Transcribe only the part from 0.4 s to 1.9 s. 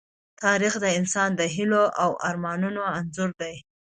تاریخ د انسان د هيلو